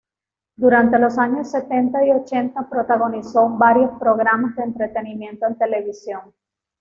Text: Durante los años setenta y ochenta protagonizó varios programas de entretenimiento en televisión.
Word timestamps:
Durante 0.55 0.97
los 0.97 1.19
años 1.19 1.51
setenta 1.51 2.03
y 2.03 2.09
ochenta 2.11 2.67
protagonizó 2.67 3.47
varios 3.49 3.99
programas 3.99 4.55
de 4.55 4.63
entretenimiento 4.63 5.45
en 5.45 5.59
televisión. 5.59 6.33